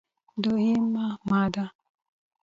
دوه 0.43 0.59
یمه 0.67 1.05
ماده: 1.29 1.65